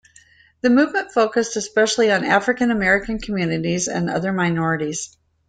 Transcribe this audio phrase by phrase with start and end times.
[0.61, 5.15] The movement focused especially on African American communities and other minorities.